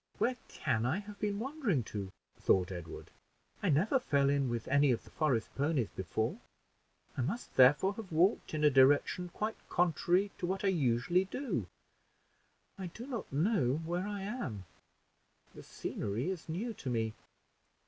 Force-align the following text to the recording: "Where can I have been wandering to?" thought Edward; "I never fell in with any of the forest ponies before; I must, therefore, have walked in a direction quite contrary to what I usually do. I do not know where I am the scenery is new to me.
"Where 0.17 0.35
can 0.47 0.83
I 0.83 0.97
have 0.97 1.19
been 1.19 1.37
wandering 1.37 1.83
to?" 1.93 2.09
thought 2.39 2.71
Edward; 2.71 3.11
"I 3.61 3.69
never 3.69 3.99
fell 3.99 4.31
in 4.31 4.49
with 4.49 4.67
any 4.67 4.89
of 4.89 5.03
the 5.03 5.11
forest 5.11 5.49
ponies 5.53 5.91
before; 5.91 6.39
I 7.15 7.21
must, 7.21 7.55
therefore, 7.55 7.93
have 7.93 8.11
walked 8.11 8.55
in 8.55 8.63
a 8.63 8.71
direction 8.71 9.29
quite 9.29 9.57
contrary 9.69 10.31
to 10.39 10.47
what 10.47 10.65
I 10.65 10.69
usually 10.69 11.25
do. 11.25 11.67
I 12.79 12.87
do 12.87 13.05
not 13.05 13.31
know 13.31 13.75
where 13.85 14.07
I 14.07 14.21
am 14.23 14.65
the 15.53 15.61
scenery 15.61 16.31
is 16.31 16.49
new 16.49 16.73
to 16.73 16.89
me. 16.89 17.13